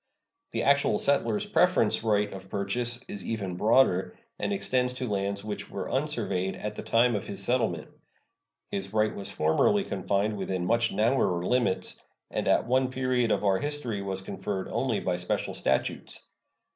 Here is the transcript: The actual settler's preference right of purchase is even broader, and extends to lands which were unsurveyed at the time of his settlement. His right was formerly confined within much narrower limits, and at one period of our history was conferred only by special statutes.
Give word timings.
The 0.49 0.63
actual 0.63 0.97
settler's 0.97 1.45
preference 1.45 2.03
right 2.03 2.33
of 2.33 2.49
purchase 2.49 3.03
is 3.07 3.23
even 3.23 3.55
broader, 3.55 4.17
and 4.39 4.51
extends 4.51 4.95
to 4.95 5.07
lands 5.07 5.43
which 5.43 5.69
were 5.69 5.91
unsurveyed 5.91 6.55
at 6.55 6.73
the 6.73 6.81
time 6.81 7.13
of 7.13 7.27
his 7.27 7.43
settlement. 7.43 7.87
His 8.71 8.93
right 8.93 9.15
was 9.15 9.29
formerly 9.29 9.83
confined 9.83 10.37
within 10.39 10.65
much 10.65 10.91
narrower 10.91 11.45
limits, 11.45 12.01
and 12.31 12.47
at 12.47 12.65
one 12.65 12.89
period 12.89 13.29
of 13.29 13.43
our 13.45 13.59
history 13.59 14.01
was 14.01 14.21
conferred 14.21 14.67
only 14.69 14.99
by 14.99 15.17
special 15.17 15.53
statutes. 15.53 16.27